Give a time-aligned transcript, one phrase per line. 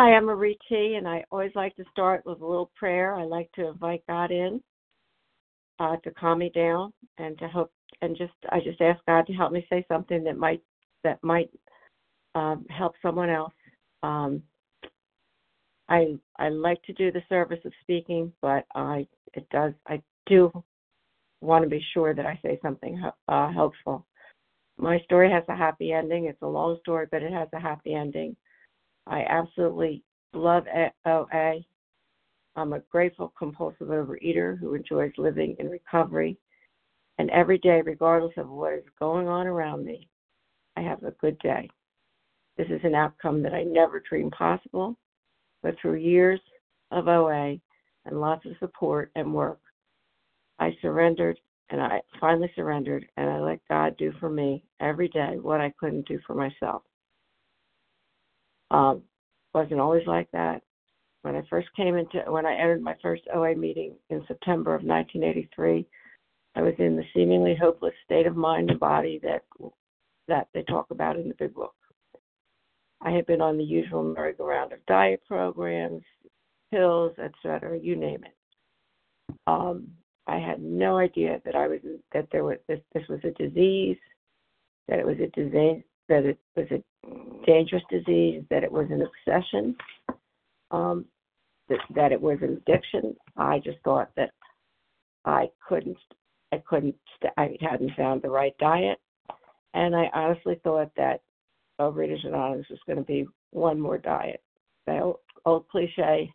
[0.00, 3.16] Hi, I'm Marie T, and I always like to start with a little prayer.
[3.16, 4.62] I like to invite God in
[5.80, 9.32] uh, to calm me down and to help, and just I just ask God to
[9.32, 10.62] help me say something that might
[11.02, 11.50] that might
[12.36, 13.52] um, help someone else.
[14.04, 14.40] Um,
[15.88, 19.04] I I like to do the service of speaking, but I
[19.34, 20.52] it does I do
[21.40, 24.06] want to be sure that I say something uh, helpful.
[24.76, 26.26] My story has a happy ending.
[26.26, 28.36] It's a long story, but it has a happy ending.
[29.08, 30.04] I absolutely
[30.34, 30.64] love
[31.06, 31.60] OA.
[32.56, 36.36] I'm a grateful compulsive overeater who enjoys living in recovery.
[37.18, 40.08] And every day, regardless of what is going on around me,
[40.76, 41.68] I have a good day.
[42.56, 44.96] This is an outcome that I never dreamed possible,
[45.62, 46.40] but through years
[46.90, 47.56] of OA
[48.04, 49.60] and lots of support and work,
[50.58, 51.38] I surrendered
[51.70, 55.72] and I finally surrendered and I let God do for me every day what I
[55.78, 56.82] couldn't do for myself.
[58.70, 59.02] Um,
[59.54, 60.62] wasn't always like that.
[61.22, 64.82] When I first came into, when I entered my first OA meeting in September of
[64.82, 65.86] 1983,
[66.54, 69.42] I was in the seemingly hopeless state of mind and body that
[70.28, 71.74] that they talk about in the big book.
[73.00, 76.02] I had been on the usual merry-go-round of diet programs,
[76.70, 79.34] pills, etc., you name it.
[79.46, 79.88] Um,
[80.26, 81.80] I had no idea that I was
[82.12, 83.98] that there was this this was a disease,
[84.88, 86.82] that it was a disease that it was a
[87.46, 89.76] dangerous disease, that it was an obsession,
[90.70, 91.04] um,
[91.68, 93.14] that, that it was an addiction.
[93.36, 94.30] I just thought that
[95.24, 95.98] I couldn't,
[96.52, 96.96] I couldn't,
[97.36, 98.98] I hadn't found the right diet,
[99.74, 101.20] and I honestly thought that
[101.80, 104.42] Overeaters Anonymous was going to be one more diet.
[104.86, 106.32] The old, old cliche,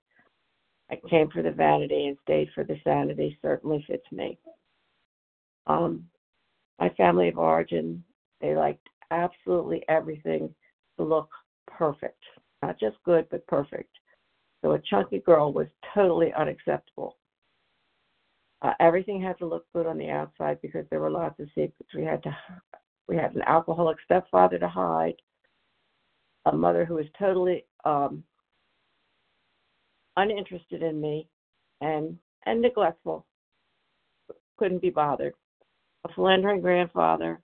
[0.91, 4.37] I came for the vanity and stayed for the sanity, certainly fits me.
[5.65, 6.05] Um,
[6.79, 8.03] my family of origin,
[8.41, 10.53] they liked absolutely everything
[10.97, 11.29] to look
[11.67, 12.21] perfect.
[12.61, 13.89] Not just good, but perfect.
[14.61, 17.17] So a chunky girl was totally unacceptable.
[18.61, 21.93] Uh, everything had to look good on the outside because there were lots of secrets.
[21.93, 22.35] We had to,
[23.09, 25.15] we had an alcoholic stepfather to hide,
[26.45, 28.23] a mother who was totally um,
[30.15, 31.27] uninterested in me,
[31.81, 33.25] and and neglectful.
[34.57, 35.33] Couldn't be bothered.
[36.05, 37.41] A philandering grandfather,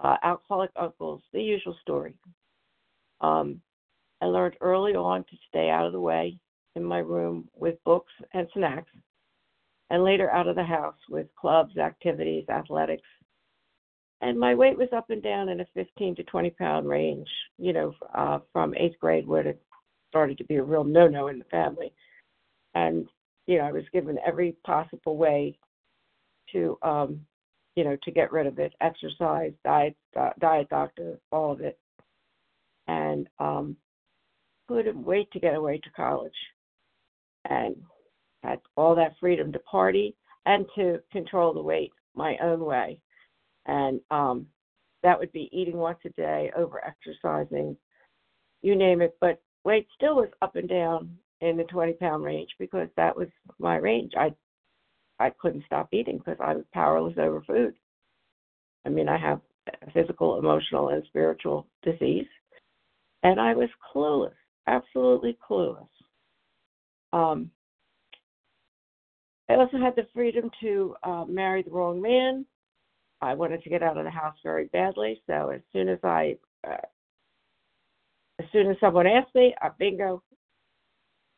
[0.00, 2.14] uh, alcoholic uncles, the usual story.
[3.20, 3.60] Um,
[4.20, 6.38] I learned early on to stay out of the way
[6.76, 8.90] in my room with books and snacks,
[9.90, 13.06] and later out of the house with clubs, activities, athletics.
[14.20, 17.28] And my weight was up and down in a 15 to 20 pound range,
[17.58, 19.62] you know, uh, from eighth grade where it
[20.08, 21.92] started to be a real no no in the family.
[22.74, 23.06] And,
[23.46, 25.58] you know, I was given every possible way
[26.52, 27.20] to um,
[27.76, 29.96] you know, to get rid of it, exercise, diet,
[30.38, 31.78] diet doctor, all of it,
[32.86, 33.76] and um,
[34.68, 36.32] couldn't wait to get away to college,
[37.48, 37.76] and
[38.42, 40.14] had all that freedom to party
[40.46, 42.98] and to control the weight my own way,
[43.66, 44.46] and um,
[45.02, 47.76] that would be eating once a day, over exercising,
[48.62, 52.48] you name it, but weight still was up and down in the 20 pound range
[52.58, 54.12] because that was my range.
[54.16, 54.32] I
[55.18, 57.74] I couldn't stop eating because I was powerless over food.
[58.84, 59.40] I mean, I have
[59.82, 62.26] a physical, emotional, and spiritual disease,
[63.22, 64.34] and I was clueless,
[64.66, 65.88] absolutely clueless.
[67.12, 67.50] Um,
[69.48, 72.44] I also had the freedom to uh, marry the wrong man.
[73.20, 76.36] I wanted to get out of the house very badly, so as soon as I,
[76.66, 76.76] uh,
[78.38, 80.22] as soon as someone asked me, I bingo,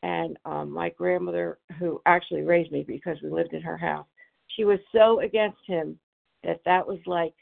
[0.07, 4.07] and um, my grandmother, who actually raised me because we lived in her house,
[4.47, 5.99] she was so against him
[6.45, 7.35] that that was like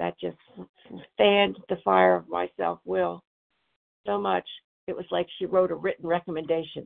[0.00, 0.36] that just
[1.16, 3.22] fanned the fire of my self will
[4.04, 4.44] so much.
[4.88, 6.84] It was like she wrote a written recommendation.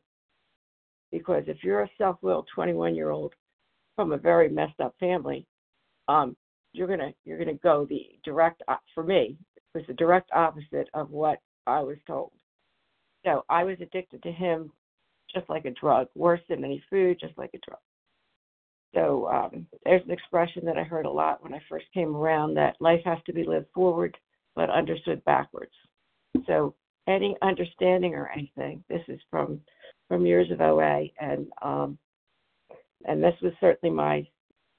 [1.10, 3.32] Because if you're a self willed 21 year old
[3.96, 5.46] from a very messed up family,
[6.08, 6.36] um,
[6.74, 8.62] you're gonna you're gonna go the direct
[8.94, 12.32] for me it was the direct opposite of what I was told.
[13.24, 14.70] So I was addicted to him
[15.34, 17.80] just like a drug, worse than any food, just like a drug.
[18.94, 22.54] So um, there's an expression that I heard a lot when I first came around
[22.54, 24.16] that life has to be lived forward
[24.56, 25.72] but understood backwards.
[26.46, 26.74] So
[27.06, 29.60] any understanding or anything, this is from
[30.08, 31.98] from years of OA, and um,
[33.06, 34.26] and this was certainly my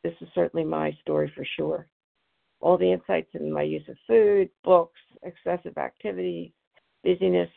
[0.04, 1.88] this is certainly my story for sure.
[2.60, 6.52] All the insights in my use of food, books, excessive activities,
[7.04, 7.50] busyness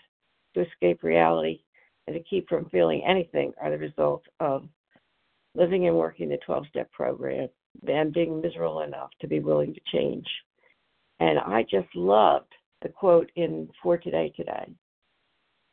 [0.54, 1.62] to escape reality,
[2.06, 4.64] and to keep from feeling anything are the result of
[5.54, 7.48] living and working the 12 step program
[7.86, 10.26] and being miserable enough to be willing to change.
[11.20, 12.52] And I just loved
[12.82, 14.74] the quote in For Today Today.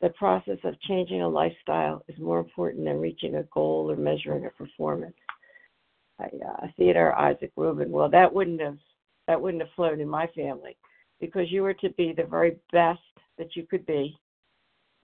[0.02, 4.46] the process of changing a lifestyle is more important than reaching a goal or measuring
[4.46, 5.16] a performance.
[6.22, 7.92] Uh, Theodore Isaac Rubin.
[7.92, 8.78] Well, that wouldn't have
[9.28, 10.76] that wouldn't have flown in my family
[11.20, 13.00] because you were to be the very best
[13.38, 14.18] that you could be,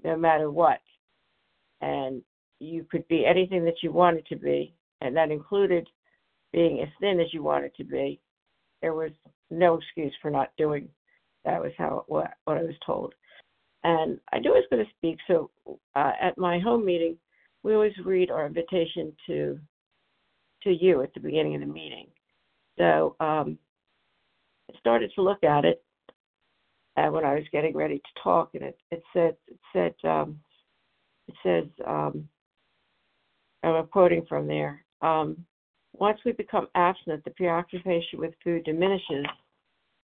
[0.03, 0.81] no matter what,
[1.81, 2.21] and
[2.59, 5.87] you could be anything that you wanted to be, and that included
[6.53, 8.19] being as thin as you wanted to be.
[8.81, 9.11] There was
[9.51, 10.87] no excuse for not doing.
[11.43, 13.13] That was how what what I was told.
[13.83, 15.19] And I knew I was going to speak.
[15.27, 15.51] So
[15.95, 17.17] uh, at my home meeting,
[17.61, 19.59] we always read our invitation to
[20.63, 22.07] to you at the beginning of the meeting.
[22.77, 23.57] So um,
[24.69, 25.83] I started to look at it,
[26.95, 30.39] and when I was getting ready to talk, and it, it said it said um,
[31.27, 32.27] it says um,
[33.63, 34.83] I'm quoting from there.
[35.01, 35.45] Um,
[35.93, 39.25] once we become abstinent, the preoccupation with food diminishes,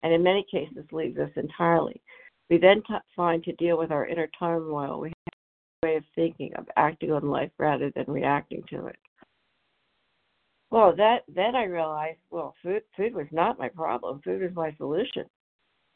[0.04, 2.02] and in many cases leaves us entirely.
[2.50, 5.34] We then t- find to deal with our inner turmoil, we have
[5.84, 8.98] a way of thinking, of acting on life rather than reacting to it.
[10.72, 14.22] Well, that then I realized, well, food food was not my problem.
[14.24, 15.26] Food was my solution.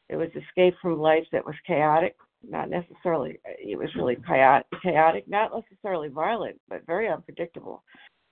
[0.10, 2.16] It was escape from life that was chaotic,
[2.48, 3.40] not necessarily.
[3.46, 7.84] It was really chaotic, not necessarily violent, but very unpredictable,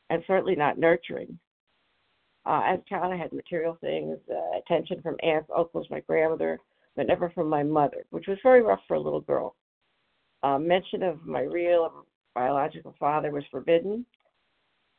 [0.09, 1.37] and certainly not nurturing.
[2.45, 6.59] Uh, as a child, I had material things, uh, attention from aunts, uncles, my grandmother,
[6.95, 9.55] but never from my mother, which was very rough for a little girl.
[10.43, 14.05] Uh, mention of my real biological father was forbidden.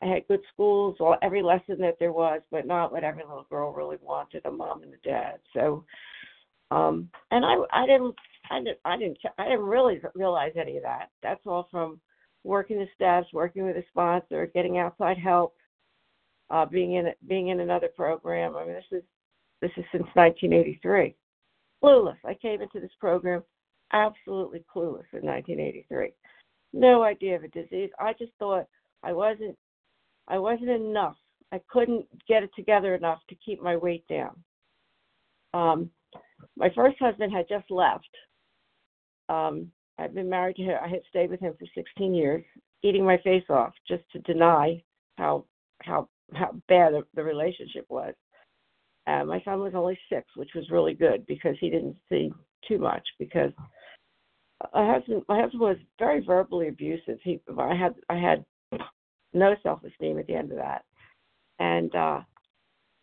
[0.02, 3.46] I had good schools, well, every lesson that there was, but not what every little
[3.50, 5.38] girl really wanted—a mom and a dad.
[5.52, 5.84] So,
[6.70, 8.14] um, and I, I didn't,
[8.52, 11.10] I didn't, I didn't, I didn't really realize any of that.
[11.22, 12.00] That's all from
[12.44, 15.54] working the steps, working with a sponsor, getting outside help,
[16.50, 18.56] uh, being in, being in another program.
[18.56, 19.02] I mean, this is,
[19.60, 21.14] this is since 1983
[21.82, 22.16] clueless.
[22.24, 23.42] I came into this program
[23.92, 26.12] absolutely clueless in 1983.
[26.72, 27.90] No idea of a disease.
[27.98, 28.66] I just thought
[29.02, 29.56] I wasn't
[30.28, 31.16] I wasn't enough.
[31.50, 34.36] I couldn't get it together enough to keep my weight down.
[35.52, 35.90] Um,
[36.56, 38.08] my first husband had just left.
[39.32, 40.78] Um, I'd been married to him.
[40.82, 42.44] I had stayed with him for 16 years,
[42.82, 44.82] eating my face off just to deny
[45.16, 45.44] how
[45.82, 48.14] how how bad the relationship was.
[49.06, 52.32] Uh, my son was only six, which was really good because he didn't see
[52.68, 53.02] too much.
[53.18, 53.52] Because
[54.72, 57.18] my husband, my husband was very verbally abusive.
[57.22, 58.44] He, I had, I had
[59.32, 60.84] no self-esteem at the end of that,
[61.58, 62.20] and uh,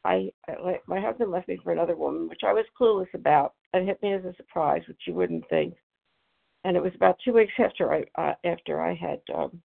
[0.06, 3.54] I, I, my husband left me for another woman, which I was clueless about.
[3.74, 5.76] It hit me as a surprise, which you wouldn't think.
[6.64, 9.62] And it was about two weeks after I, uh, after I had, um,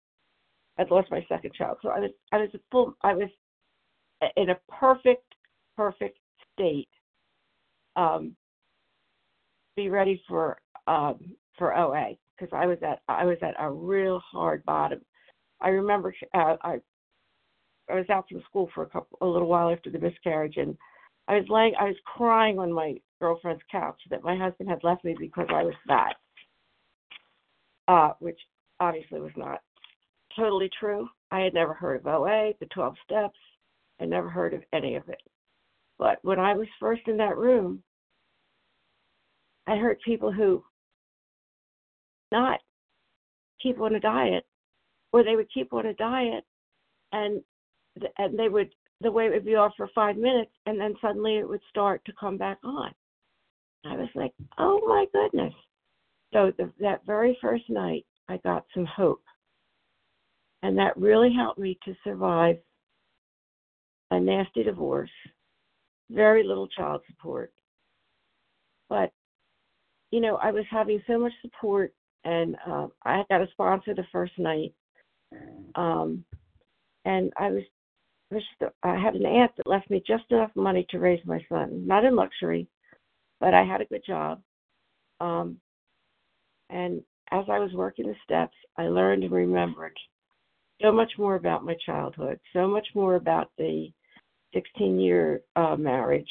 [0.79, 1.79] I'd lost my second child.
[1.82, 3.29] So I was, I was full, I was
[4.37, 5.35] in a perfect
[5.79, 6.19] perfect
[6.52, 6.88] state,
[7.94, 8.35] um,
[9.76, 10.58] be ready for
[10.88, 15.00] um, for OA because I was at I was at a real hard bottom.
[15.61, 16.79] I remember uh, I
[17.88, 20.76] I was out from school for a couple a little while after the miscarriage and
[21.29, 25.05] I was laying I was crying on my girlfriend's couch that my husband had left
[25.05, 26.17] me because I was fat.
[27.88, 28.38] Uh, which
[28.81, 29.62] obviously was not
[30.37, 31.08] totally true.
[31.31, 33.38] I had never heard of OA, the 12 steps.
[34.00, 35.20] I never heard of any of it.
[35.99, 37.82] But when I was first in that room,
[39.67, 40.62] I heard people who
[42.31, 42.60] not
[43.63, 44.46] keep on a diet,
[45.13, 46.44] or they would keep on a diet,
[47.13, 47.43] and
[48.19, 51.48] and they would the weight would be off for five minutes, and then suddenly it
[51.48, 52.93] would start to come back on.
[53.84, 55.55] I was like, oh my goodness!
[56.32, 59.23] So the, that very first night, I got some hope,
[60.63, 62.58] and that really helped me to survive
[64.11, 65.11] a nasty divorce
[66.11, 67.53] very little child support.
[68.89, 69.13] But,
[70.11, 71.93] you know, I was having so much support,
[72.25, 74.73] and uh, I got a sponsor the first night.
[75.75, 76.25] Um,
[77.05, 77.63] and I was,
[78.82, 82.05] I had an aunt that left me just enough money to raise my son, not
[82.05, 82.67] in luxury,
[83.41, 84.41] but I had a good job.
[85.20, 85.58] Um,
[86.70, 89.96] and as I was working the steps, I learned and remembered
[90.81, 93.91] so much more about my childhood, so much more about the
[94.55, 96.31] 16 year uh, marriage,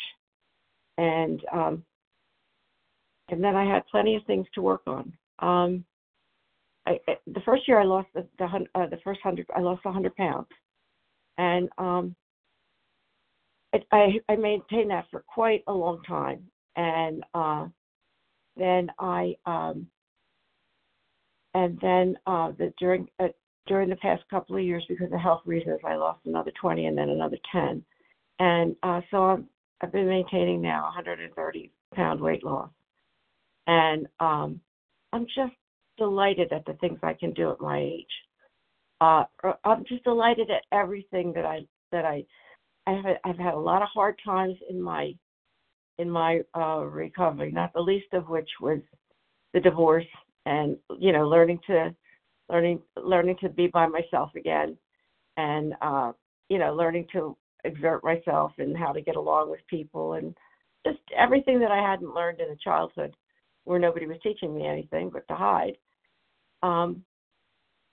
[0.97, 1.83] and um,
[3.29, 5.13] and then I had plenty of things to work on.
[5.39, 5.85] Um,
[6.87, 9.91] I, the first year I lost the the, uh, the first hundred I lost a
[9.91, 10.47] hundred pounds,
[11.37, 12.15] and um,
[13.73, 16.43] I, I I maintained that for quite a long time,
[16.75, 17.67] and uh,
[18.55, 19.87] then I um,
[21.57, 23.27] and then uh, the during uh,
[23.65, 26.97] during the past couple of years because of health reasons I lost another 20 and
[26.97, 27.83] then another 10
[28.39, 29.43] and uh, so I've,
[29.81, 32.69] I've been maintaining now 130 pound weight loss,
[33.65, 34.61] and um,
[35.13, 35.53] I'm just
[35.97, 38.05] delighted at the things I can do at my age.
[39.01, 39.23] Uh,
[39.63, 41.61] I'm just delighted at everything that I
[41.91, 42.23] that I
[42.85, 45.13] I've had, I've had a lot of hard times in my
[45.97, 48.79] in my uh, recovery, not the least of which was
[49.53, 50.05] the divorce
[50.47, 51.93] and you know learning to
[52.49, 54.77] learning learning to be by myself again
[55.35, 56.11] and uh
[56.49, 57.35] you know learning to
[57.65, 60.35] exert myself and how to get along with people and
[60.85, 63.13] just everything that I hadn't learned in a childhood
[63.65, 65.77] where nobody was teaching me anything but to hide.
[66.63, 67.03] Um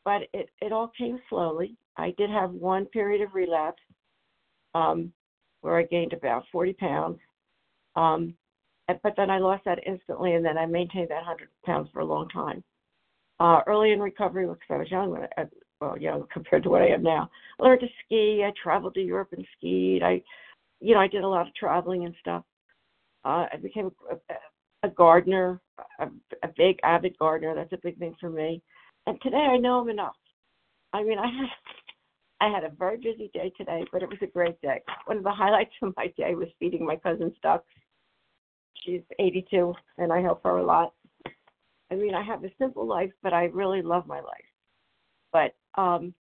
[0.05, 1.77] but it it all came slowly.
[1.97, 3.83] I did have one period of relapse
[4.75, 5.13] um
[5.63, 7.19] where I gained about 40 pounds.
[7.97, 8.35] Um
[8.89, 12.05] but then I lost that instantly, and then I maintained that 100 pounds for a
[12.05, 12.63] long time.
[13.41, 15.45] Uh, early in recovery, because I was young, I,
[15.81, 18.45] well, young compared to what I am now, I learned to ski.
[18.45, 20.03] I traveled to Europe and skied.
[20.03, 20.23] I,
[20.81, 22.45] you know, I did a lot of traveling and stuff.
[23.25, 25.61] Uh, I became a, a gardener,
[25.99, 26.07] a,
[26.43, 27.55] a big avid gardener.
[27.55, 28.63] That's a big thing for me.
[29.07, 30.17] And today I know I'm enough.
[30.93, 31.49] I mean, I had
[32.41, 34.83] I had a very busy day today, but it was a great day.
[35.07, 37.73] One of the highlights of my day was feeding my cousin's ducks
[38.83, 40.93] She's 82, and I help her a lot.
[41.91, 44.45] I mean, I have a simple life, but I really love my life.
[45.33, 46.15] But um,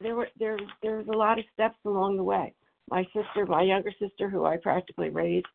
[0.00, 2.54] there were there there was a lot of steps along the way.
[2.90, 5.46] My sister, my younger sister, who I practically raised,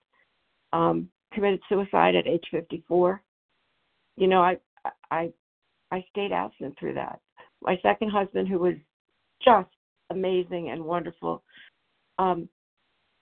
[0.71, 3.21] um, committed suicide at age 54.
[4.17, 4.57] You know, I
[5.11, 5.31] I
[5.91, 7.19] I stayed abstinent through that.
[7.61, 8.75] My second husband, who was
[9.43, 9.69] just
[10.09, 11.43] amazing and wonderful,
[12.19, 12.49] um,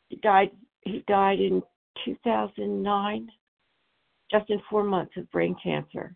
[0.09, 0.51] he died.
[0.81, 1.61] He died in
[2.05, 3.29] 2009,
[4.31, 6.15] just in four months of brain cancer.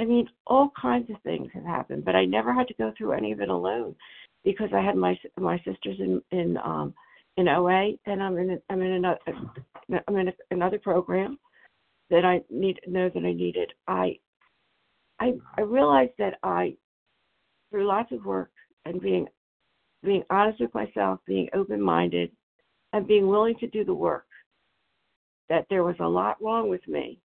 [0.00, 3.12] I mean, all kinds of things have happened, but I never had to go through
[3.12, 3.94] any of it alone
[4.44, 6.94] because I had my my sisters in in um
[7.36, 9.20] in OA, and I'm in I'm in another
[10.08, 11.38] I'm in another program
[12.10, 13.72] that I need know that I needed.
[13.86, 14.18] I
[15.20, 16.74] I I realized that I
[17.70, 18.50] through lots of work
[18.84, 19.26] and being
[20.02, 22.32] being honest with myself, being open minded,
[22.92, 24.26] and being willing to do the work
[25.52, 27.20] that there was a lot wrong with me.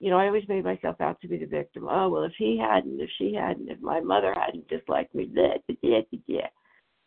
[0.00, 1.86] You know, I always made myself out to be the victim.
[1.88, 5.62] Oh well, if he hadn't, if she hadn't, if my mother hadn't disliked me, that,
[5.80, 6.48] yeah, yeah.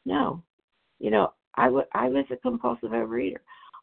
[0.06, 0.42] No,
[1.00, 3.42] you know, I, w- I was a compulsive overeater.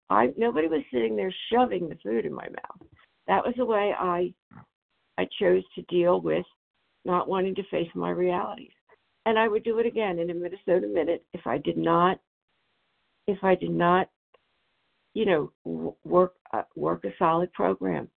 [0.08, 2.88] I nobody was sitting there shoving the food in my mouth.
[3.28, 4.32] That was the way I
[5.18, 6.46] I chose to deal with
[7.04, 8.72] not wanting to face my realities.
[9.26, 12.18] And I would do it again in a Minnesota minute if I did not
[13.26, 14.08] if I did not
[15.14, 18.08] you know work uh, work a solid program.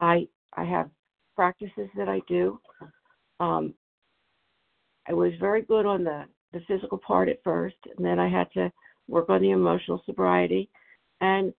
[0.00, 0.90] I I have
[1.36, 2.58] practices that I do.
[3.38, 3.74] Um,
[5.08, 8.50] I was very good on the the physical part at first, and then I had
[8.52, 8.72] to
[9.08, 10.68] work on the emotional sobriety,
[11.20, 11.52] and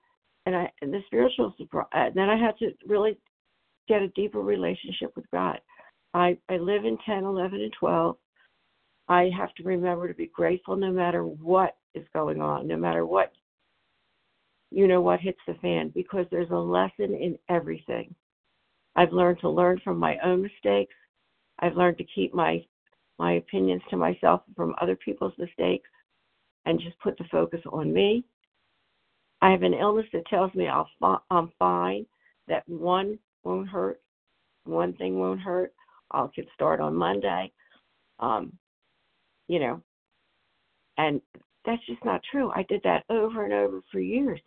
[0.45, 1.89] and I and the spiritual sobriety.
[1.93, 3.17] Uh, then I had to really
[3.87, 5.59] get a deeper relationship with God.
[6.13, 8.17] I I live in 10, 11, and 12.
[9.09, 13.05] I have to remember to be grateful no matter what is going on, no matter
[13.05, 13.31] what
[14.71, 18.13] you know what hits the fan because there's a lesson in everything.
[18.95, 20.95] I've learned to learn from my own mistakes.
[21.59, 22.65] I've learned to keep my
[23.19, 25.89] my opinions to myself from other people's mistakes
[26.65, 28.23] and just put the focus on me.
[29.41, 32.05] I have an illness that tells me I'll fi- I'm fine,
[32.47, 34.01] that one won't hurt,
[34.65, 35.73] one thing won't hurt.
[36.11, 37.51] I'll get start on Monday.
[38.19, 38.53] Um,
[39.47, 39.81] you know,
[40.97, 41.21] and
[41.65, 42.51] that's just not true.
[42.55, 44.39] I did that over and over for years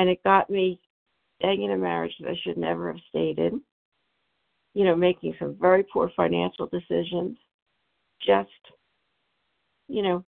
[0.00, 0.80] and it got me
[1.38, 3.60] staying in a marriage that I should never have stayed in.
[4.72, 7.36] You know, making some very poor financial decisions,
[8.24, 8.48] just
[9.88, 10.24] you know,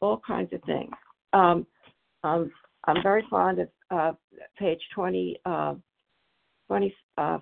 [0.00, 0.92] all kinds of things.
[1.32, 1.66] Um,
[2.22, 2.52] um,
[2.84, 4.12] I'm very fond of uh,
[4.58, 5.74] page 20, uh,
[6.68, 7.38] 20, uh,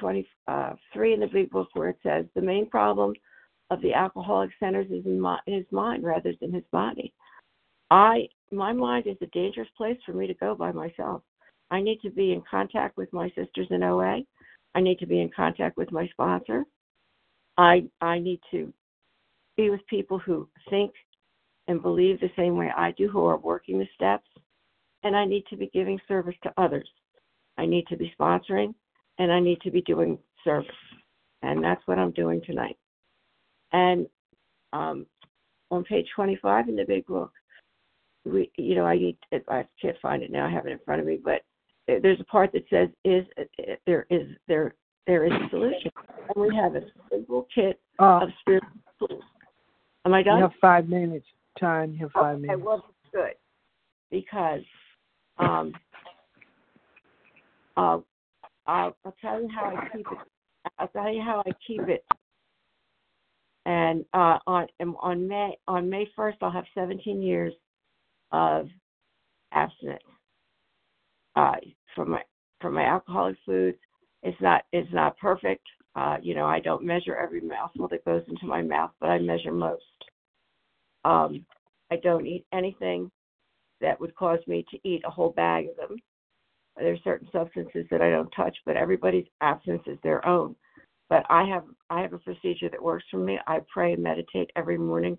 [0.00, 3.12] 23 uh, in the big book where it says the main problem
[3.70, 7.12] of the alcoholic centers is in my, his mind rather than his body.
[7.90, 11.22] I my mind is a dangerous place for me to go by myself.
[11.70, 14.22] I need to be in contact with my sisters in OA.
[14.74, 16.64] I need to be in contact with my sponsor.
[17.56, 18.72] I I need to
[19.56, 20.92] be with people who think
[21.68, 24.26] and believe the same way I do, who are working the steps.
[25.02, 26.88] And I need to be giving service to others.
[27.56, 28.74] I need to be sponsoring
[29.18, 30.70] and I need to be doing service.
[31.42, 32.76] And that's what I'm doing tonight.
[33.72, 34.06] And
[34.72, 35.06] um,
[35.70, 37.32] on page 25 in the big book,
[38.24, 39.16] we, you know, I need,
[39.48, 40.46] I can't find it now.
[40.46, 41.42] I have it in front of me, but
[41.86, 43.24] there's a part that says is
[43.86, 44.74] there is there
[45.06, 49.22] there is a solution, and we have a simple kit uh, of spiritual tools.
[50.04, 50.36] Am I done?
[50.36, 51.26] You have five minutes.
[51.58, 51.92] Time.
[51.94, 52.62] You have five okay, minutes.
[52.64, 53.32] Well, good
[54.10, 54.60] because
[55.38, 55.72] um,
[57.76, 57.98] uh,
[58.66, 60.18] I'll, I'll tell you how I keep it.
[60.78, 62.04] I'll tell you how I keep it
[63.66, 64.66] and uh, on
[65.00, 67.52] on May on May first, I'll have 17 years
[68.32, 68.68] of
[69.52, 70.02] abstinence
[71.36, 71.56] uh,
[71.94, 72.22] from my
[72.60, 73.78] from my alcoholic foods.
[74.22, 75.66] It's not it's not perfect.
[75.96, 79.18] Uh, you know, I don't measure every mouthful that goes into my mouth, but I
[79.18, 79.82] measure most.
[81.04, 81.44] Um,
[81.90, 83.10] I don't eat anything
[83.80, 85.98] that would cause me to eat a whole bag of them.
[86.76, 90.54] There's certain substances that I don't touch, but everybody's abstinence is their own.
[91.08, 93.38] But I have I have a procedure that works for me.
[93.46, 95.18] I pray and meditate every morning.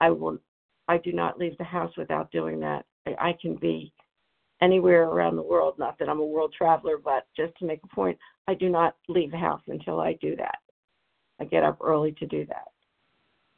[0.00, 0.38] I will
[0.88, 2.84] I do not leave the house without doing that.
[3.06, 3.92] I, I can be
[4.62, 5.74] anywhere around the world.
[5.78, 8.96] Not that I'm a world traveler, but just to make a point, I do not
[9.08, 10.58] leave the house until I do that.
[11.40, 12.68] I get up early to do that.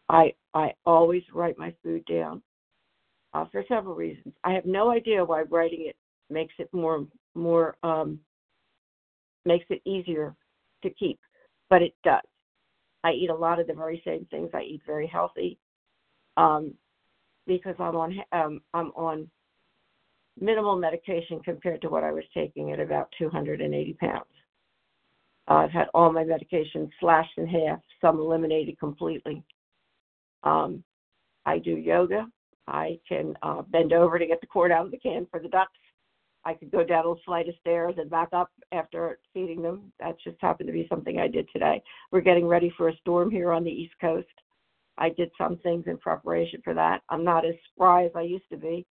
[0.09, 2.43] I I always write my food down
[3.35, 4.35] uh, for several reasons.
[4.43, 5.97] I have no idea why writing it
[6.31, 8.19] makes it more more um,
[9.45, 10.35] makes it easier
[10.83, 11.21] to keep,
[11.69, 12.23] but it does.
[13.05, 14.51] I eat a lot of the very same things.
[14.55, 15.59] I eat very healthy
[16.39, 16.73] um,
[17.49, 19.29] because I'm on um, I'm on
[20.41, 24.25] minimal medication compared to what I was taking at about 280 pounds.
[25.49, 29.43] Uh, I've had all my medications slashed in half, some eliminated completely.
[30.45, 30.85] Um,
[31.47, 32.27] I do yoga.
[32.69, 35.49] I can uh, bend over to get the cord out of the can for the
[35.49, 35.73] ducks.
[36.45, 39.93] I could go down a flight of stairs and back up after feeding them.
[39.99, 41.83] That just happened to be something I did today.
[42.13, 44.29] We're getting ready for a storm here on the East Coast.
[44.99, 47.03] I did some things in preparation for that.
[47.09, 48.85] I'm not as spry as I used to be.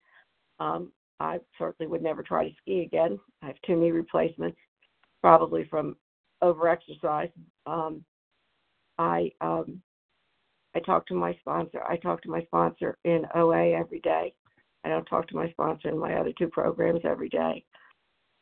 [0.59, 3.19] Um, I certainly would never try to ski again.
[3.41, 4.57] I have two knee replacements,
[5.21, 5.95] probably from
[6.43, 7.31] overexercise.
[7.65, 8.03] Um,
[8.97, 9.81] I um,
[10.75, 11.81] I talk to my sponsor.
[11.83, 14.33] I talk to my sponsor in OA every day.
[14.83, 17.63] I don't talk to my sponsor in my other two programs every day.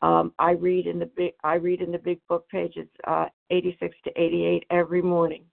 [0.01, 3.95] Um, I read in the big I read in the big book pages uh, 86
[4.03, 5.45] to 88 every morning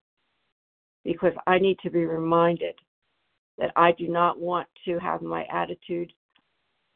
[1.04, 2.74] because I need to be reminded
[3.58, 6.12] that I do not want to have my attitude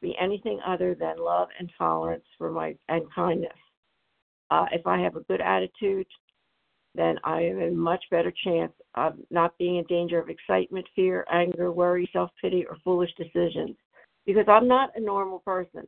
[0.03, 3.53] be anything other than love and tolerance for my and kindness.
[4.51, 6.07] Uh, if I have a good attitude,
[6.95, 11.27] then I am in much better chance of not being in danger of excitement, fear,
[11.31, 13.77] anger, worry, self pity, or foolish decisions.
[14.25, 15.87] Because I'm not a normal person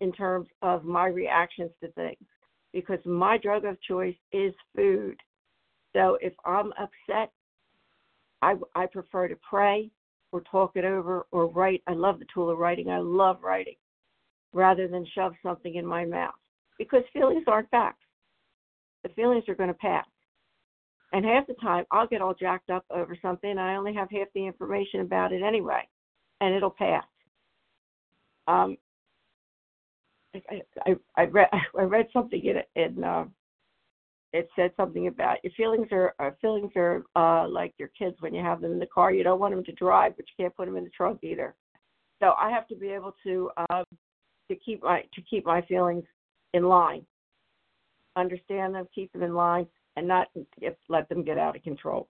[0.00, 2.18] in terms of my reactions to things.
[2.72, 5.16] Because my drug of choice is food.
[5.94, 7.32] So if I'm upset,
[8.42, 9.90] I, I prefer to pray
[10.32, 11.82] or talk it over or write.
[11.86, 12.90] I love the tool of writing.
[12.90, 13.76] I love writing
[14.52, 16.34] rather than shove something in my mouth
[16.78, 18.04] because feelings aren't facts.
[19.04, 20.06] The feelings are going to pass.
[21.12, 24.10] And half the time, I'll get all jacked up over something, and I only have
[24.10, 25.86] half the information about it anyway,
[26.40, 27.04] and it'll pass.
[28.48, 28.78] Um,
[30.34, 33.24] I, I, I read I read something in in uh,
[34.32, 38.34] it said something about your feelings are uh, feelings are uh, like your kids when
[38.34, 39.12] you have them in the car.
[39.12, 41.54] You don't want them to drive, but you can't put them in the trunk either.
[42.20, 43.84] So I have to be able to um,
[44.48, 46.04] to keep my to keep my feelings
[46.54, 47.04] in line,
[48.16, 49.66] understand them, keep them in line,
[49.96, 50.28] and not
[50.60, 52.08] get, let them get out of control.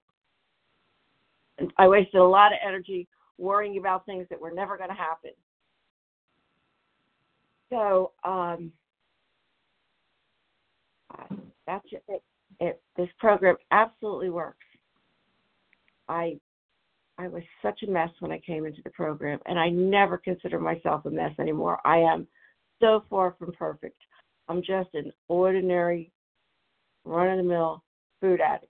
[1.58, 3.08] And I wasted a lot of energy
[3.38, 5.30] worrying about things that were never going to happen.
[7.70, 8.72] So um,
[11.66, 12.22] that's it.
[12.60, 12.82] it.
[12.96, 14.64] This program absolutely works.
[16.08, 16.38] I
[17.18, 20.58] I was such a mess when I came into the program, and I never consider
[20.58, 21.78] myself a mess anymore.
[21.84, 22.26] I am
[22.80, 24.00] so far from perfect.
[24.48, 26.10] I'm just an ordinary
[27.04, 27.82] run of the mill
[28.20, 28.66] food addict.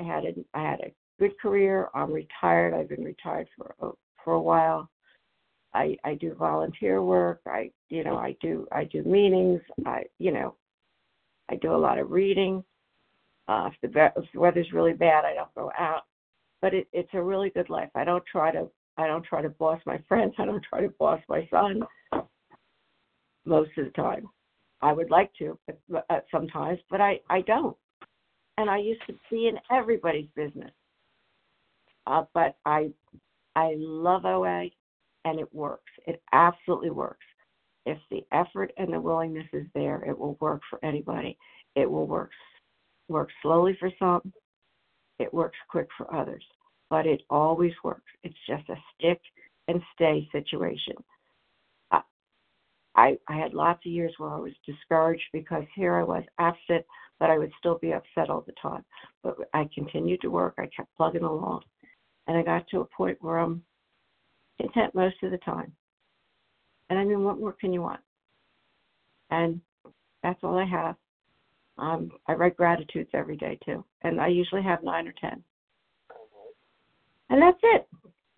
[0.00, 1.88] I had a I had a good career.
[1.94, 2.74] I'm retired.
[2.74, 3.90] I've been retired for a,
[4.24, 4.88] for a while.
[5.74, 7.40] I I do volunteer work.
[7.46, 9.60] I you know I do I do meetings.
[9.84, 10.54] I you know
[11.50, 12.64] I do a lot of reading.
[13.48, 16.02] Uh, if the if the weather's really bad, I don't go out.
[16.60, 17.90] But it, it's a really good life.
[17.94, 20.34] I don't try to I don't try to boss my friends.
[20.38, 21.82] I don't try to boss my son.
[23.44, 24.26] Most of the time,
[24.82, 25.56] I would like to,
[25.88, 27.76] but, uh, sometimes, but I I don't
[28.58, 30.70] and I used to be in everybody's business.
[32.06, 32.90] Uh, but I
[33.54, 34.66] I love OA
[35.24, 35.90] and it works.
[36.06, 37.25] It absolutely works.
[37.86, 41.38] If the effort and the willingness is there, it will work for anybody.
[41.74, 42.30] It will work
[43.08, 44.32] work slowly for some.
[45.18, 46.44] It works quick for others,
[46.90, 48.10] but it always works.
[48.24, 49.20] It's just a stick
[49.68, 50.96] and stay situation.
[52.96, 56.86] I, I had lots of years where I was discouraged because here I was abstinent,
[57.20, 58.84] but I would still be upset all the time.
[59.22, 60.54] But I continued to work.
[60.58, 61.62] I kept plugging along,
[62.26, 63.62] and I got to a point where I'm
[64.58, 65.72] content most of the time.
[66.88, 68.00] And I mean, what more can you want?
[69.30, 69.60] And
[70.22, 70.96] that's all I have.
[71.78, 75.42] Um, I write gratitudes every day too, and I usually have nine or ten.
[77.28, 77.88] And that's it.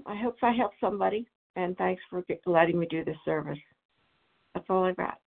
[0.06, 3.58] I hope I help somebody, and thanks for letting me do this service.
[4.54, 5.18] That's all I got.